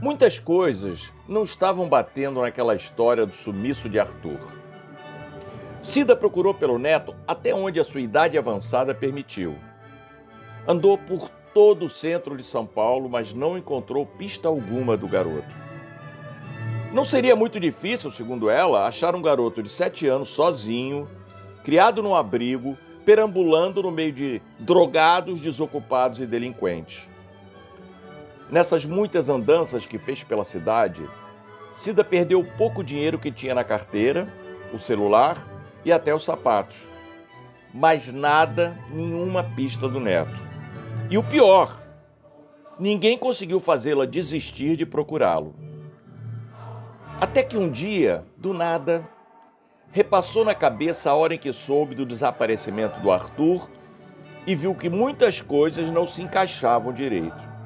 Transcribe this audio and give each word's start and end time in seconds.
Muitas 0.00 0.38
coisas 0.38 1.12
não 1.28 1.42
estavam 1.42 1.88
batendo 1.88 2.40
naquela 2.40 2.74
história 2.74 3.26
do 3.26 3.32
sumiço 3.32 3.88
de 3.88 3.98
Arthur. 3.98 4.38
Cida 5.82 6.14
procurou 6.14 6.54
pelo 6.54 6.78
neto 6.78 7.14
até 7.26 7.54
onde 7.54 7.80
a 7.80 7.84
sua 7.84 8.00
idade 8.00 8.38
avançada 8.38 8.94
permitiu. 8.94 9.56
Andou 10.66 10.96
por 10.96 11.28
todo 11.52 11.86
o 11.86 11.90
centro 11.90 12.36
de 12.36 12.44
São 12.44 12.64
Paulo, 12.64 13.08
mas 13.08 13.32
não 13.32 13.58
encontrou 13.58 14.06
pista 14.06 14.48
alguma 14.48 14.96
do 14.96 15.08
garoto. 15.08 15.54
Não 16.92 17.04
seria 17.04 17.34
muito 17.34 17.58
difícil, 17.58 18.10
segundo 18.10 18.48
ela, 18.48 18.86
achar 18.86 19.14
um 19.14 19.22
garoto 19.22 19.62
de 19.62 19.68
sete 19.68 20.06
anos 20.06 20.28
sozinho, 20.28 21.08
criado 21.64 22.02
num 22.02 22.14
abrigo, 22.14 22.78
perambulando 23.08 23.82
no 23.82 23.90
meio 23.90 24.12
de 24.12 24.42
drogados, 24.58 25.40
desocupados 25.40 26.20
e 26.20 26.26
delinquentes. 26.26 27.08
Nessas 28.50 28.84
muitas 28.84 29.30
andanças 29.30 29.86
que 29.86 29.98
fez 29.98 30.22
pela 30.22 30.44
cidade, 30.44 31.08
Cida 31.72 32.04
perdeu 32.04 32.40
o 32.40 32.44
pouco 32.44 32.84
dinheiro 32.84 33.18
que 33.18 33.32
tinha 33.32 33.54
na 33.54 33.64
carteira, 33.64 34.30
o 34.74 34.78
celular 34.78 35.42
e 35.86 35.90
até 35.90 36.14
os 36.14 36.22
sapatos. 36.22 36.86
Mas 37.72 38.12
nada, 38.12 38.78
nenhuma 38.90 39.42
pista 39.42 39.88
do 39.88 39.98
neto. 39.98 40.42
E 41.08 41.16
o 41.16 41.22
pior, 41.22 41.80
ninguém 42.78 43.16
conseguiu 43.16 43.58
fazê-la 43.58 44.04
desistir 44.04 44.76
de 44.76 44.84
procurá-lo. 44.84 45.54
Até 47.18 47.42
que 47.42 47.56
um 47.56 47.70
dia, 47.70 48.22
do 48.36 48.52
nada, 48.52 49.08
repassou 49.90 50.44
na 50.44 50.54
cabeça 50.54 51.10
a 51.10 51.14
hora 51.14 51.34
em 51.34 51.38
que 51.38 51.52
soube 51.52 51.94
do 51.94 52.04
desaparecimento 52.04 53.00
do 53.00 53.10
Arthur 53.10 53.68
e 54.46 54.54
viu 54.54 54.74
que 54.74 54.88
muitas 54.88 55.40
coisas 55.40 55.90
não 55.90 56.06
se 56.06 56.22
encaixavam 56.22 56.92
direito. 56.92 57.58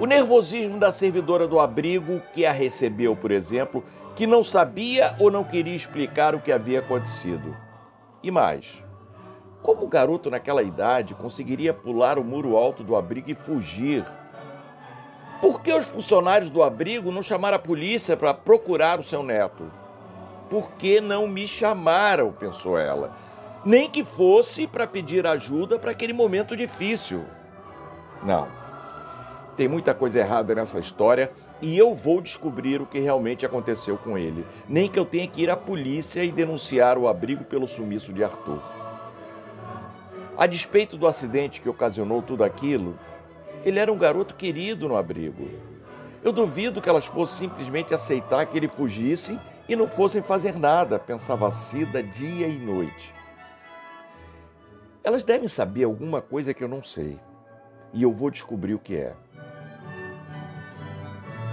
O 0.00 0.06
nervosismo 0.06 0.78
da 0.78 0.90
servidora 0.90 1.46
do 1.46 1.60
abrigo 1.60 2.20
que 2.32 2.46
a 2.46 2.52
recebeu, 2.52 3.14
por 3.14 3.30
exemplo, 3.30 3.84
que 4.16 4.26
não 4.26 4.42
sabia 4.42 5.14
ou 5.18 5.30
não 5.30 5.44
queria 5.44 5.74
explicar 5.74 6.34
o 6.34 6.40
que 6.40 6.50
havia 6.50 6.80
acontecido. 6.80 7.56
E 8.22 8.30
mais, 8.30 8.82
como 9.62 9.84
o 9.84 9.88
garoto 9.88 10.30
naquela 10.30 10.62
idade 10.62 11.14
conseguiria 11.14 11.74
pular 11.74 12.18
o 12.18 12.24
muro 12.24 12.56
alto 12.56 12.82
do 12.82 12.96
abrigo 12.96 13.30
e 13.30 13.34
fugir? 13.34 14.04
Por 15.40 15.62
que 15.62 15.72
os 15.72 15.86
funcionários 15.86 16.50
do 16.50 16.62
abrigo 16.62 17.10
não 17.10 17.22
chamaram 17.22 17.56
a 17.56 17.60
polícia 17.60 18.16
para 18.16 18.34
procurar 18.34 18.98
o 18.98 19.02
seu 19.02 19.22
neto? 19.22 19.70
Por 20.50 20.72
que 20.72 21.00
não 21.00 21.28
me 21.28 21.46
chamaram? 21.46 22.32
pensou 22.32 22.76
ela. 22.76 23.16
Nem 23.64 23.88
que 23.88 24.02
fosse 24.02 24.66
para 24.66 24.86
pedir 24.86 25.24
ajuda 25.26 25.78
para 25.78 25.92
aquele 25.92 26.12
momento 26.12 26.56
difícil. 26.56 27.24
Não. 28.22 28.48
Tem 29.56 29.68
muita 29.68 29.94
coisa 29.94 30.18
errada 30.18 30.54
nessa 30.54 30.80
história 30.80 31.30
e 31.62 31.78
eu 31.78 31.94
vou 31.94 32.20
descobrir 32.20 32.80
o 32.80 32.86
que 32.86 32.98
realmente 32.98 33.46
aconteceu 33.46 33.96
com 33.96 34.18
ele. 34.18 34.44
Nem 34.68 34.88
que 34.88 34.98
eu 34.98 35.04
tenha 35.04 35.28
que 35.28 35.42
ir 35.42 35.50
à 35.50 35.56
polícia 35.56 36.24
e 36.24 36.32
denunciar 36.32 36.98
o 36.98 37.06
abrigo 37.06 37.44
pelo 37.44 37.68
sumiço 37.68 38.12
de 38.12 38.24
Arthur. 38.24 38.60
A 40.36 40.46
despeito 40.46 40.96
do 40.96 41.06
acidente 41.06 41.60
que 41.60 41.68
ocasionou 41.68 42.22
tudo 42.22 42.42
aquilo, 42.42 42.98
ele 43.62 43.78
era 43.78 43.92
um 43.92 43.98
garoto 43.98 44.34
querido 44.34 44.88
no 44.88 44.96
abrigo. 44.96 45.48
Eu 46.24 46.32
duvido 46.32 46.80
que 46.80 46.88
elas 46.88 47.04
fossem 47.06 47.48
simplesmente 47.48 47.94
aceitar 47.94 48.46
que 48.46 48.56
ele 48.56 48.68
fugisse 48.68 49.38
e 49.70 49.76
não 49.76 49.86
fossem 49.86 50.20
fazer 50.20 50.58
nada, 50.58 50.98
pensava 50.98 51.48
Cida 51.52 52.02
dia 52.02 52.48
e 52.48 52.58
noite. 52.58 53.14
Elas 55.04 55.22
devem 55.22 55.46
saber 55.46 55.84
alguma 55.84 56.20
coisa 56.20 56.52
que 56.52 56.64
eu 56.64 56.66
não 56.66 56.82
sei, 56.82 57.20
e 57.92 58.02
eu 58.02 58.10
vou 58.10 58.32
descobrir 58.32 58.74
o 58.74 58.80
que 58.80 58.96
é. 58.96 59.14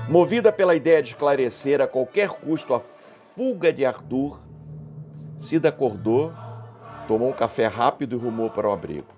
Movida 0.09 0.51
pela 0.51 0.75
ideia 0.75 0.99
de 0.99 1.09
esclarecer 1.09 1.79
a 1.79 1.85
qualquer 1.85 2.29
custo 2.29 2.73
a 2.73 2.79
fuga 2.79 3.71
de 3.71 3.85
Arthur, 3.85 4.41
Cida 5.37 5.69
acordou, 5.69 6.33
tomou 7.07 7.29
um 7.29 7.33
café 7.33 7.67
rápido 7.67 8.15
e 8.15 8.19
rumou 8.19 8.49
para 8.49 8.67
o 8.67 8.73
abrigo. 8.73 9.13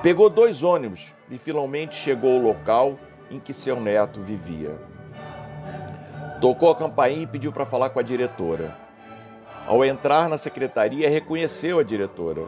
Pegou 0.00 0.30
dois 0.30 0.62
ônibus 0.62 1.12
e 1.28 1.36
finalmente 1.36 1.96
chegou 1.96 2.36
ao 2.36 2.42
local 2.42 2.96
em 3.28 3.40
que 3.40 3.52
seu 3.52 3.80
neto 3.80 4.22
vivia. 4.22 4.78
Tocou 6.40 6.70
a 6.70 6.76
campainha 6.76 7.22
e 7.22 7.26
pediu 7.26 7.52
para 7.52 7.66
falar 7.66 7.90
com 7.90 7.98
a 7.98 8.02
diretora. 8.02 8.74
Ao 9.66 9.84
entrar 9.84 10.26
na 10.28 10.38
secretaria, 10.38 11.10
reconheceu 11.10 11.78
a 11.78 11.82
diretora. 11.82 12.46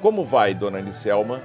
Como 0.00 0.24
vai, 0.24 0.54
dona 0.54 0.78
Anicelma? 0.78 1.42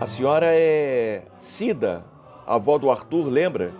A 0.00 0.06
senhora 0.06 0.46
é 0.48 1.26
Cida, 1.38 2.04
a 2.46 2.54
avó 2.54 2.78
do 2.78 2.90
Arthur, 2.90 3.28
lembra? 3.28 3.72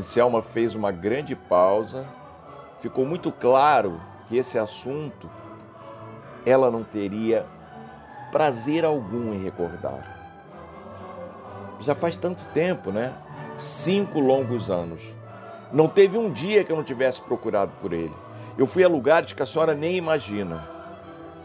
Selma 0.00 0.42
fez 0.42 0.74
uma 0.74 0.90
grande 0.90 1.36
pausa. 1.36 2.06
Ficou 2.78 3.04
muito 3.04 3.30
claro 3.30 4.00
que 4.26 4.36
esse 4.36 4.58
assunto 4.58 5.30
ela 6.46 6.70
não 6.70 6.82
teria 6.82 7.46
prazer 8.32 8.84
algum 8.84 9.34
em 9.34 9.42
recordar. 9.42 10.16
Já 11.80 11.94
faz 11.94 12.16
tanto 12.16 12.46
tempo, 12.48 12.90
né? 12.90 13.14
Cinco 13.56 14.18
longos 14.18 14.70
anos. 14.70 15.17
Não 15.72 15.88
teve 15.88 16.16
um 16.16 16.30
dia 16.30 16.64
que 16.64 16.72
eu 16.72 16.76
não 16.76 16.84
tivesse 16.84 17.20
procurado 17.20 17.72
por 17.80 17.92
ele. 17.92 18.14
Eu 18.56 18.66
fui 18.66 18.82
a 18.82 18.88
lugares 18.88 19.32
que 19.32 19.42
a 19.42 19.46
senhora 19.46 19.74
nem 19.74 19.96
imagina. 19.96 20.68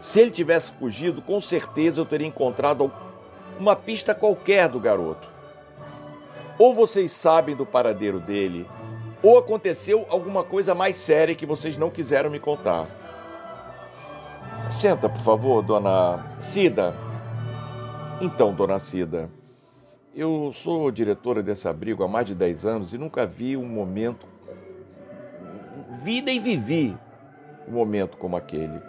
Se 0.00 0.20
ele 0.20 0.30
tivesse 0.30 0.72
fugido, 0.72 1.22
com 1.22 1.40
certeza 1.40 2.00
eu 2.00 2.06
teria 2.06 2.26
encontrado 2.26 2.90
uma 3.58 3.76
pista 3.76 4.14
qualquer 4.14 4.68
do 4.68 4.80
garoto. 4.80 5.28
Ou 6.58 6.74
vocês 6.74 7.12
sabem 7.12 7.54
do 7.54 7.66
paradeiro 7.66 8.20
dele, 8.20 8.68
ou 9.22 9.38
aconteceu 9.38 10.06
alguma 10.10 10.44
coisa 10.44 10.74
mais 10.74 10.96
séria 10.96 11.34
que 11.34 11.46
vocês 11.46 11.76
não 11.76 11.90
quiseram 11.90 12.30
me 12.30 12.38
contar. 12.38 12.86
Senta, 14.70 15.08
por 15.08 15.20
favor, 15.20 15.62
dona 15.62 16.36
Cida. 16.40 16.94
Então, 18.20 18.52
dona 18.52 18.78
Cida, 18.78 19.30
eu 20.14 20.52
sou 20.52 20.90
diretora 20.90 21.42
desse 21.42 21.66
abrigo 21.66 22.04
há 22.04 22.08
mais 22.08 22.26
de 22.26 22.34
10 22.34 22.66
anos 22.66 22.94
e 22.94 22.98
nunca 22.98 23.26
vi 23.26 23.56
um 23.56 23.66
momento. 23.66 24.26
Vi 25.90 26.22
nem 26.22 26.38
vivi 26.38 26.96
um 27.68 27.72
momento 27.72 28.16
como 28.16 28.36
aquele. 28.36 28.80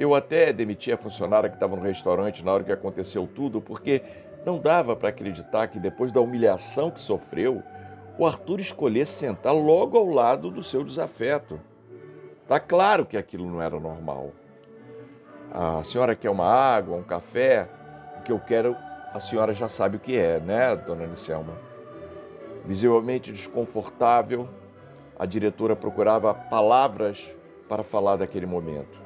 Eu 0.00 0.14
até 0.14 0.52
demiti 0.52 0.90
a 0.90 0.96
funcionária 0.96 1.48
que 1.48 1.56
estava 1.56 1.76
no 1.76 1.82
restaurante 1.82 2.44
na 2.44 2.52
hora 2.52 2.64
que 2.64 2.72
aconteceu 2.72 3.26
tudo, 3.26 3.60
porque 3.60 4.02
não 4.44 4.58
dava 4.58 4.96
para 4.96 5.10
acreditar 5.10 5.68
que 5.68 5.78
depois 5.78 6.10
da 6.10 6.20
humilhação 6.20 6.90
que 6.90 7.00
sofreu, 7.00 7.62
o 8.18 8.26
Arthur 8.26 8.60
escolhesse 8.60 9.12
sentar 9.12 9.54
logo 9.54 9.96
ao 9.96 10.06
lado 10.06 10.50
do 10.50 10.62
seu 10.62 10.82
desafeto. 10.82 11.60
Tá 12.48 12.58
claro 12.58 13.06
que 13.06 13.16
aquilo 13.16 13.48
não 13.48 13.60
era 13.60 13.78
normal. 13.78 14.32
A 15.52 15.82
senhora 15.82 16.16
quer 16.16 16.30
uma 16.30 16.46
água, 16.46 16.96
um 16.96 17.02
café? 17.02 17.68
O 18.18 18.22
que 18.22 18.32
eu 18.32 18.40
quero, 18.40 18.76
a 19.14 19.20
senhora 19.20 19.54
já 19.54 19.68
sabe 19.68 19.96
o 19.96 20.00
que 20.00 20.18
é, 20.18 20.40
né, 20.40 20.74
dona 20.74 21.04
Anicelma? 21.04 21.56
Visivelmente 22.64 23.30
desconfortável, 23.30 24.48
a 25.16 25.24
diretora 25.24 25.76
procurava 25.76 26.34
palavras 26.34 27.32
para 27.68 27.84
falar 27.84 28.16
daquele 28.16 28.44
momento. 28.44 29.00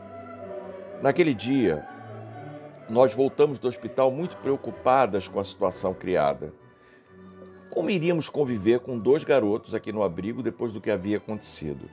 Naquele 1.03 1.35
dia, 1.35 1.87
nós 2.89 3.13
voltamos 3.13 3.59
do 3.59 3.69
hospital 3.69 4.11
muito 4.11 4.39
preocupadas 4.39 5.29
com 5.29 5.39
a 5.39 5.45
situação 5.45 5.93
criada. 5.93 6.55
Como 7.69 7.91
iríamos 7.91 8.31
conviver 8.31 8.81
com 8.81 8.99
dois 8.99 9.25
garotos 9.25 9.75
aqui 9.75 9.93
no 9.93 10.03
abrigo 10.03 10.43
depois 10.43 10.73
do 10.73 10.81
que 10.81 10.91
havia 10.91 11.19
acontecido? 11.19 11.87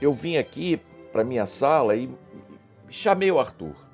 Eu 0.00 0.12
vim 0.12 0.36
aqui 0.36 0.82
para 1.12 1.22
minha 1.22 1.46
sala 1.46 1.94
e 1.94 2.10
chamei 2.88 3.30
o 3.30 3.38
Arthur. 3.38 3.91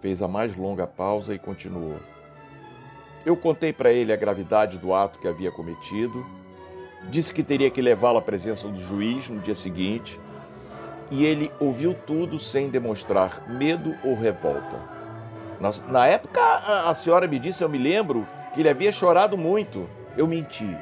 Fez 0.00 0.22
a 0.22 0.28
mais 0.28 0.56
longa 0.56 0.86
pausa 0.86 1.34
e 1.34 1.38
continuou. 1.38 1.96
Eu 3.26 3.36
contei 3.36 3.72
para 3.72 3.92
ele 3.92 4.12
a 4.12 4.16
gravidade 4.16 4.78
do 4.78 4.94
ato 4.94 5.18
que 5.18 5.28
havia 5.28 5.50
cometido, 5.50 6.24
disse 7.10 7.34
que 7.34 7.42
teria 7.42 7.70
que 7.70 7.82
levá-lo 7.82 8.18
à 8.18 8.22
presença 8.22 8.68
do 8.68 8.78
juiz 8.78 9.28
no 9.28 9.40
dia 9.40 9.54
seguinte 9.54 10.18
e 11.10 11.24
ele 11.24 11.50
ouviu 11.58 11.94
tudo 11.94 12.38
sem 12.38 12.68
demonstrar 12.68 13.48
medo 13.48 13.94
ou 14.04 14.14
revolta. 14.14 14.78
Na, 15.60 15.70
na 15.88 16.06
época, 16.06 16.40
a, 16.40 16.90
a 16.90 16.94
senhora 16.94 17.26
me 17.26 17.38
disse, 17.38 17.64
eu 17.64 17.68
me 17.68 17.78
lembro, 17.78 18.26
que 18.52 18.60
ele 18.60 18.68
havia 18.68 18.92
chorado 18.92 19.36
muito. 19.36 19.88
Eu 20.16 20.26
menti. 20.26 20.76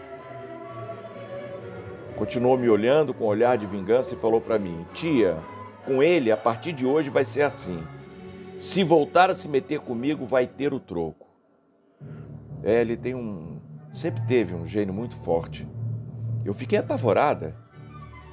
Continuou 2.16 2.56
me 2.56 2.68
olhando 2.68 3.12
com 3.12 3.24
um 3.24 3.28
olhar 3.28 3.58
de 3.58 3.66
vingança 3.66 4.14
e 4.14 4.16
falou 4.16 4.40
para 4.40 4.58
mim: 4.58 4.86
Tia, 4.94 5.36
com 5.84 6.02
ele, 6.02 6.32
a 6.32 6.36
partir 6.36 6.72
de 6.72 6.86
hoje 6.86 7.10
vai 7.10 7.24
ser 7.24 7.42
assim. 7.42 7.82
Se 8.58 8.82
voltar 8.82 9.30
a 9.30 9.34
se 9.34 9.48
meter 9.48 9.80
comigo, 9.80 10.24
vai 10.24 10.46
ter 10.46 10.72
o 10.72 10.80
troco. 10.80 11.26
É, 12.62 12.80
ele 12.80 12.96
tem 12.96 13.14
um. 13.14 13.60
Sempre 13.92 14.22
teve 14.26 14.54
um 14.54 14.66
gênio 14.66 14.92
muito 14.92 15.14
forte. 15.16 15.66
Eu 16.44 16.54
fiquei 16.54 16.78
apavorada. 16.78 17.56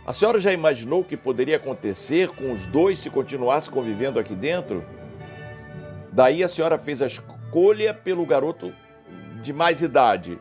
A 0.06 0.12
senhora 0.12 0.40
já 0.40 0.52
imaginou 0.52 1.02
o 1.02 1.04
que 1.04 1.16
poderia 1.16 1.56
acontecer 1.56 2.30
com 2.30 2.52
os 2.52 2.66
dois 2.66 3.00
se 3.00 3.10
continuasse 3.10 3.70
convivendo 3.70 4.20
aqui 4.20 4.36
dentro? 4.36 4.84
Daí 6.12 6.44
a 6.44 6.48
senhora 6.48 6.78
fez 6.78 7.02
a 7.02 7.06
escolha 7.06 7.94
pelo 7.94 8.26
garoto 8.26 8.74
de 9.42 9.54
mais 9.54 9.82
idade. 9.82 10.38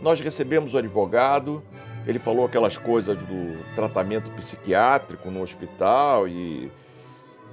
Nós 0.00 0.20
recebemos 0.20 0.72
o 0.72 0.78
advogado, 0.78 1.62
ele 2.06 2.18
falou 2.18 2.46
aquelas 2.46 2.78
coisas 2.78 3.18
do 3.24 3.74
tratamento 3.74 4.30
psiquiátrico 4.30 5.30
no 5.30 5.42
hospital 5.42 6.26
e. 6.26 6.70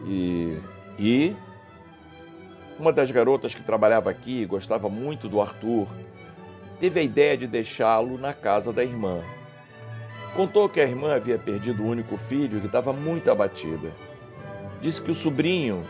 e. 0.06 0.57
e. 0.97 1.35
Uma 2.79 2.94
das 2.94 3.09
garotas 3.09 3.55
que 3.55 3.63
trabalhava 3.63 4.09
aqui 4.09 4.45
gostava 4.45 4.88
muito 4.88 5.27
do 5.27 5.41
Arthur. 5.41 5.88
Teve 6.79 6.99
a 6.99 7.03
ideia 7.03 7.35
de 7.35 7.47
deixá-lo 7.47 8.19
na 8.19 8.33
casa 8.33 8.71
da 8.71 8.83
irmã. 8.83 9.21
Contou 10.35 10.69
que 10.69 10.79
a 10.79 10.83
irmã 10.83 11.15
havia 11.15 11.39
perdido 11.39 11.81
o 11.81 11.88
único 11.88 12.17
filho 12.17 12.57
e 12.57 12.61
que 12.61 12.67
estava 12.67 12.94
muito 12.94 13.31
abatida. 13.31 13.91
Disse 14.79 15.01
que 15.01 15.09
o 15.09 15.15
sobrinho 15.15 15.83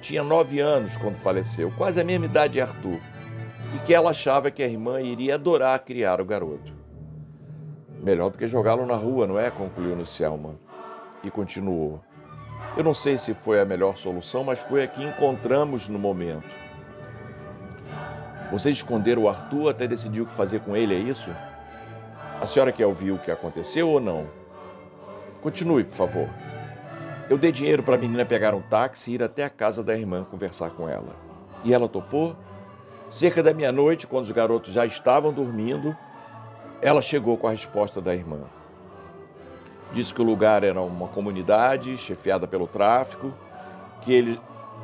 tinha 0.00 0.22
nove 0.22 0.60
anos 0.60 0.96
quando 0.96 1.16
faleceu, 1.16 1.70
quase 1.76 2.00
a 2.00 2.04
mesma 2.04 2.26
idade 2.26 2.54
de 2.54 2.60
Arthur, 2.60 2.98
e 3.74 3.78
que 3.86 3.92
ela 3.92 4.10
achava 4.10 4.50
que 4.50 4.62
a 4.62 4.66
irmã 4.66 5.00
iria 5.02 5.34
adorar 5.34 5.78
criar 5.80 6.20
o 6.20 6.24
garoto. 6.24 6.72
Melhor 8.02 8.30
do 8.30 8.38
que 8.38 8.46
jogá-lo 8.48 8.86
na 8.86 8.96
rua, 8.96 9.26
não 9.26 9.38
é? 9.38 9.50
concluiu 9.50 10.04
Selma. 10.04 10.56
E 11.22 11.30
continuou. 11.30 12.02
Eu 12.76 12.82
não 12.82 12.92
sei 12.92 13.16
se 13.16 13.32
foi 13.32 13.60
a 13.60 13.64
melhor 13.64 13.96
solução, 13.96 14.42
mas 14.42 14.60
foi 14.64 14.82
a 14.82 14.88
que 14.88 15.02
encontramos 15.02 15.88
no 15.88 15.98
momento. 15.98 16.48
Vocês 18.50 18.78
esconderam 18.78 19.22
o 19.22 19.28
Arthur 19.28 19.70
até 19.70 19.86
decidir 19.86 20.22
o 20.22 20.26
que 20.26 20.32
fazer 20.32 20.60
com 20.60 20.76
ele, 20.76 20.92
é 20.92 20.98
isso? 20.98 21.30
A 22.40 22.46
senhora 22.46 22.72
quer 22.72 22.86
ouvir 22.86 23.12
o 23.12 23.18
que 23.18 23.30
aconteceu 23.30 23.88
ou 23.88 24.00
não? 24.00 24.26
Continue, 25.40 25.84
por 25.84 25.94
favor. 25.94 26.28
Eu 27.30 27.38
dei 27.38 27.52
dinheiro 27.52 27.82
para 27.82 27.94
a 27.94 27.98
menina 27.98 28.24
pegar 28.24 28.54
um 28.54 28.60
táxi 28.60 29.12
e 29.12 29.14
ir 29.14 29.22
até 29.22 29.44
a 29.44 29.50
casa 29.50 29.82
da 29.82 29.96
irmã 29.96 30.24
conversar 30.24 30.70
com 30.70 30.88
ela. 30.88 31.14
E 31.62 31.72
ela 31.72 31.88
topou? 31.88 32.36
Cerca 33.08 33.40
da 33.40 33.54
meia-noite, 33.54 34.06
quando 34.06 34.24
os 34.24 34.32
garotos 34.32 34.72
já 34.72 34.84
estavam 34.84 35.32
dormindo, 35.32 35.96
ela 36.82 37.00
chegou 37.00 37.36
com 37.36 37.46
a 37.46 37.52
resposta 37.52 38.00
da 38.00 38.12
irmã. 38.12 38.40
Disse 39.94 40.12
que 40.12 40.20
o 40.20 40.24
lugar 40.24 40.64
era 40.64 40.82
uma 40.82 41.06
comunidade 41.06 41.96
chefiada 41.96 42.48
pelo 42.48 42.66
tráfico, 42.66 43.32
que 44.00 44.12
ele, 44.12 44.40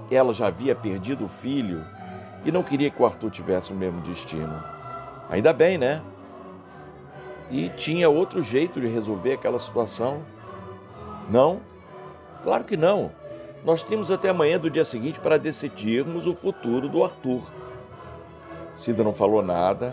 ela 0.09 0.33
já 0.33 0.47
havia 0.47 0.73
perdido 0.73 1.25
o 1.25 1.29
filho 1.29 1.85
e 2.45 2.53
não 2.53 2.63
queria 2.63 2.91
que 2.91 3.03
o 3.03 3.05
Arthur 3.05 3.29
tivesse 3.29 3.73
o 3.73 3.77
mesmo 3.77 4.01
destino. 4.03 4.63
Ainda 5.29 5.53
bem, 5.53 5.77
né? 5.77 6.01
E 7.51 7.69
tinha 7.71 8.09
outro 8.09 8.41
jeito 8.41 8.81
de 8.81 8.87
resolver 8.87 9.33
aquela 9.33 9.59
situação. 9.59 10.23
Não? 11.29 11.61
Claro 12.45 12.63
que 12.63 12.77
não. 12.77 13.11
Nós 13.65 13.83
temos 13.83 14.13
até 14.13 14.29
amanhã 14.29 14.61
do 14.61 14.71
dia 14.71 14.85
seguinte 14.85 15.19
para 15.19 15.37
decidirmos 15.37 16.25
o 16.29 16.37
futuro 16.37 16.89
do 16.89 17.03
Arthur. 17.03 17.43
Cida 18.77 19.03
não 19.03 19.13
falou 19.13 19.43
nada, 19.43 19.93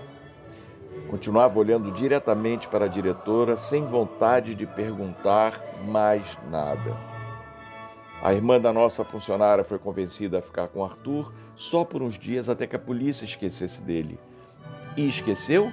continuava 1.09 1.59
olhando 1.59 1.91
diretamente 1.91 2.67
para 2.67 2.85
a 2.85 2.89
diretora, 2.89 3.55
sem 3.55 3.85
vontade 3.85 4.53
de 4.53 4.65
perguntar 4.65 5.61
mais 5.85 6.37
nada. 6.49 6.97
A 8.21 8.33
irmã 8.33 8.59
da 8.59 8.73
nossa 8.73 9.03
funcionária 9.03 9.63
foi 9.63 9.77
convencida 9.77 10.39
a 10.39 10.41
ficar 10.41 10.67
com 10.67 10.83
Arthur 10.83 11.33
só 11.55 11.85
por 11.85 12.01
uns 12.01 12.17
dias 12.17 12.49
até 12.49 12.65
que 12.65 12.75
a 12.75 12.79
polícia 12.79 13.25
esquecesse 13.25 13.81
dele. 13.81 14.19
E 14.95 15.07
esqueceu? 15.07 15.71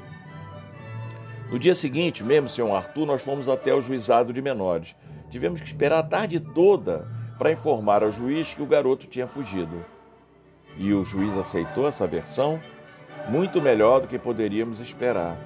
No 1.50 1.58
dia 1.58 1.74
seguinte, 1.74 2.22
mesmo 2.22 2.48
sem 2.48 2.64
o 2.64 2.74
Arthur, 2.74 3.06
nós 3.06 3.22
fomos 3.22 3.48
até 3.48 3.74
o 3.74 3.80
juizado 3.80 4.32
de 4.32 4.42
menores. 4.42 4.94
Tivemos 5.30 5.60
que 5.60 5.66
esperar 5.66 5.98
a 5.98 6.02
tarde 6.02 6.38
toda 6.38 7.08
para 7.38 7.50
informar 7.50 8.02
ao 8.02 8.10
juiz 8.10 8.54
que 8.54 8.62
o 8.62 8.66
garoto 8.66 9.06
tinha 9.06 9.26
fugido. 9.26 9.84
E 10.76 10.92
o 10.92 11.04
juiz 11.04 11.36
aceitou 11.36 11.88
essa 11.88 12.06
versão 12.06 12.60
muito 13.28 13.60
melhor 13.60 14.00
do 14.00 14.08
que 14.08 14.18
poderíamos 14.18 14.80
esperar. 14.80 15.36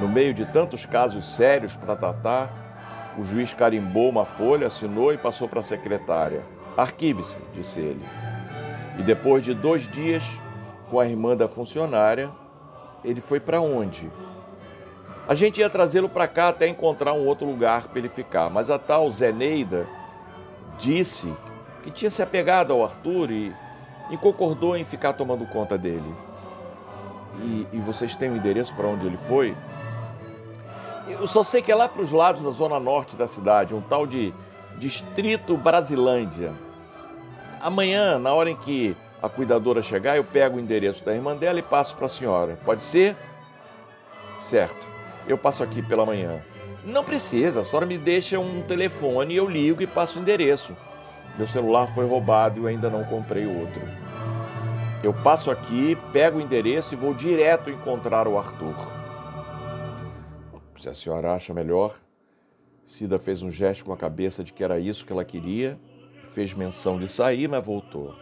No 0.00 0.08
meio 0.08 0.32
de 0.34 0.44
tantos 0.44 0.86
casos 0.86 1.26
sérios 1.36 1.74
para 1.74 1.96
tratar, 1.96 3.14
o 3.18 3.24
juiz 3.24 3.52
carimbou 3.52 4.08
uma 4.08 4.24
folha, 4.24 4.66
assinou 4.66 5.12
e 5.12 5.18
passou 5.18 5.48
para 5.48 5.60
a 5.60 5.62
secretária. 5.62 6.42
Arquive-se, 6.76 7.36
disse 7.54 7.80
ele. 7.80 8.04
E 8.98 9.02
depois 9.02 9.44
de 9.44 9.54
dois 9.54 9.88
dias, 9.88 10.24
com 10.90 11.00
a 11.00 11.06
irmã 11.06 11.36
da 11.36 11.48
funcionária, 11.48 12.30
ele 13.04 13.20
foi 13.20 13.40
para 13.40 13.60
onde? 13.60 14.10
A 15.26 15.34
gente 15.34 15.60
ia 15.60 15.68
trazê-lo 15.68 16.08
para 16.08 16.26
cá 16.28 16.48
até 16.48 16.66
encontrar 16.68 17.12
um 17.12 17.26
outro 17.26 17.46
lugar 17.46 17.88
para 17.88 17.98
ele 17.98 18.08
ficar, 18.08 18.48
mas 18.48 18.70
a 18.70 18.78
tal 18.78 19.10
Zeneida 19.10 19.86
disse 20.78 21.32
que 21.82 21.90
tinha 21.90 22.10
se 22.10 22.22
apegado 22.22 22.72
ao 22.72 22.84
Arthur 22.84 23.30
e, 23.30 23.54
e 24.10 24.16
concordou 24.16 24.76
em 24.76 24.84
ficar 24.84 25.12
tomando 25.12 25.44
conta 25.46 25.76
dele. 25.76 26.14
E, 27.40 27.66
e 27.72 27.78
vocês 27.78 28.14
têm 28.14 28.30
o 28.30 28.36
endereço 28.36 28.74
para 28.74 28.86
onde 28.86 29.06
ele 29.06 29.16
foi? 29.16 29.56
Eu 31.08 31.26
só 31.26 31.42
sei 31.42 31.62
que 31.62 31.72
é 31.72 31.74
lá 31.74 31.88
para 31.88 32.02
os 32.02 32.12
lados 32.12 32.42
da 32.42 32.50
zona 32.50 32.78
norte 32.78 33.16
da 33.16 33.26
cidade, 33.26 33.74
um 33.74 33.80
tal 33.80 34.06
de 34.06 34.34
Distrito 34.76 35.56
Brasilândia. 35.56 36.52
Amanhã, 37.60 38.18
na 38.18 38.32
hora 38.32 38.50
em 38.50 38.56
que 38.56 38.96
a 39.22 39.28
cuidadora 39.28 39.82
chegar, 39.82 40.16
eu 40.16 40.24
pego 40.24 40.56
o 40.56 40.60
endereço 40.60 41.04
da 41.04 41.14
irmã 41.14 41.36
dela 41.36 41.58
e 41.58 41.62
passo 41.62 41.96
para 41.96 42.06
a 42.06 42.08
senhora. 42.08 42.58
Pode 42.64 42.82
ser? 42.82 43.16
Certo 44.38 44.88
eu 45.28 45.36
passo 45.36 45.62
aqui 45.62 45.82
pela 45.82 46.06
manhã. 46.06 46.40
Não 46.84 47.04
precisa, 47.04 47.60
a 47.60 47.64
senhora 47.64 47.84
me 47.84 47.98
deixa 47.98 48.38
um 48.40 48.62
telefone, 48.62 49.36
eu 49.36 49.48
ligo 49.48 49.82
e 49.82 49.86
passo 49.86 50.18
o 50.18 50.22
endereço. 50.22 50.74
Meu 51.36 51.46
celular 51.46 51.86
foi 51.88 52.06
roubado 52.06 52.58
e 52.58 52.62
eu 52.62 52.66
ainda 52.66 52.88
não 52.88 53.04
comprei 53.04 53.46
outro. 53.46 53.82
Eu 55.00 55.14
passo 55.14 55.48
aqui, 55.48 55.96
pego 56.12 56.38
o 56.38 56.40
endereço 56.40 56.92
e 56.92 56.96
vou 56.96 57.14
direto 57.14 57.70
encontrar 57.70 58.26
o 58.26 58.36
Arthur. 58.36 58.74
Se 60.76 60.88
a 60.88 60.94
senhora 60.94 61.34
acha 61.34 61.54
melhor. 61.54 61.94
Cida 62.84 63.18
fez 63.18 63.42
um 63.42 63.50
gesto 63.50 63.84
com 63.84 63.92
a 63.92 63.96
cabeça 63.96 64.42
de 64.42 64.52
que 64.52 64.64
era 64.64 64.80
isso 64.80 65.04
que 65.04 65.12
ela 65.12 65.24
queria, 65.24 65.78
fez 66.28 66.54
menção 66.54 66.98
de 66.98 67.06
sair, 67.06 67.46
mas 67.46 67.64
voltou. 67.64 68.14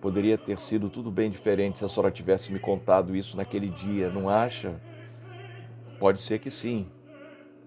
Poderia 0.00 0.38
ter 0.38 0.58
sido 0.60 0.88
tudo 0.88 1.10
bem 1.10 1.28
diferente 1.28 1.78
se 1.78 1.84
a 1.84 1.88
senhora 1.88 2.10
tivesse 2.10 2.52
me 2.52 2.58
contado 2.58 3.14
isso 3.14 3.36
naquele 3.36 3.68
dia, 3.68 4.08
não 4.10 4.28
acha? 4.28 4.80
Pode 5.98 6.20
ser 6.20 6.38
que 6.38 6.50
sim, 6.50 6.88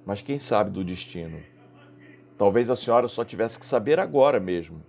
mas 0.06 0.22
quem 0.22 0.40
sabe 0.40 0.72
do 0.72 0.84
destino? 0.84 1.40
Talvez 2.38 2.70
a 2.70 2.76
senhora 2.76 3.08
só 3.08 3.24
tivesse 3.24 3.60
que 3.60 3.66
saber 3.66 4.00
agora 4.00 4.40
mesmo. 4.40 4.82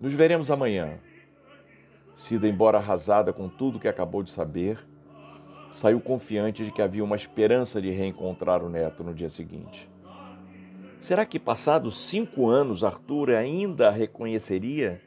Nos 0.00 0.14
veremos 0.14 0.50
amanhã. 0.50 0.98
Cida, 2.18 2.48
embora 2.48 2.78
arrasada 2.78 3.32
com 3.32 3.48
tudo 3.48 3.78
que 3.78 3.86
acabou 3.86 4.24
de 4.24 4.30
saber, 4.30 4.84
saiu 5.70 6.00
confiante 6.00 6.64
de 6.64 6.72
que 6.72 6.82
havia 6.82 7.04
uma 7.04 7.14
esperança 7.14 7.80
de 7.80 7.92
reencontrar 7.92 8.60
o 8.64 8.68
neto 8.68 9.04
no 9.04 9.14
dia 9.14 9.28
seguinte. 9.28 9.88
Será 10.98 11.24
que, 11.24 11.38
passados 11.38 11.96
cinco 12.08 12.48
anos, 12.48 12.82
Arthur 12.82 13.30
ainda 13.30 13.86
a 13.86 13.92
reconheceria? 13.92 15.00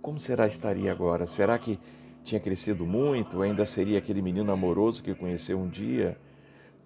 Como 0.00 0.20
será 0.20 0.46
estaria 0.46 0.92
agora? 0.92 1.26
Será 1.26 1.58
que 1.58 1.76
tinha 2.22 2.40
crescido 2.40 2.86
muito? 2.86 3.42
Ainda 3.42 3.66
seria 3.66 3.98
aquele 3.98 4.22
menino 4.22 4.52
amoroso 4.52 5.02
que 5.02 5.12
conheceu 5.12 5.58
um 5.58 5.68
dia? 5.68 6.16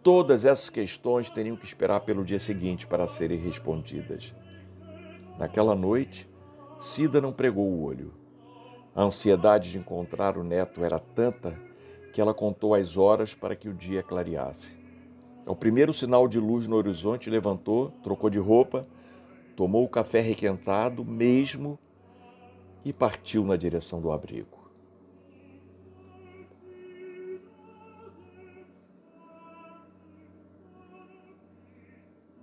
Todas 0.03 0.47
essas 0.47 0.71
questões 0.71 1.29
teriam 1.29 1.59
que 1.59 1.67
esperar 1.67 2.00
pelo 2.00 2.25
dia 2.25 2.39
seguinte 2.39 2.87
para 2.87 3.07
serem 3.07 3.39
respondidas. 3.39 4.35
Naquela 5.39 5.75
noite, 5.75 6.27
Cida 6.79 7.21
não 7.21 7.35
pregou 7.35 7.69
o 7.69 7.85
olho. 7.85 8.19
A 8.95 9.03
ansiedade 9.03 9.71
de 9.71 9.79
encontrar 9.79 10.37
o 10.37 10.45
neto 10.45 10.85
era 10.85 10.99
tanta 10.99 11.57
que 12.13 12.21
ela 12.21 12.35
contou 12.35 12.75
as 12.75 12.97
horas 12.97 13.35
para 13.35 13.55
que 13.55 13.69
o 13.69 13.75
dia 13.75 14.03
clareasse. 14.03 14.77
Ao 15.47 15.57
primeiro 15.57 15.93
sinal 15.93 16.29
de 16.29 16.39
luz 16.39 16.67
no 16.67 16.77
horizonte, 16.77 17.31
levantou, 17.31 17.91
trocou 18.03 18.29
de 18.29 18.39
roupa, 18.39 18.87
tomou 19.57 19.85
o 19.85 19.89
café 19.89 20.21
requentado 20.21 21.05
mesmo 21.05 21.79
e 22.85 22.93
partiu 22.93 23.45
na 23.45 23.57
direção 23.57 24.01
do 24.01 24.11
abrigo. 24.11 24.60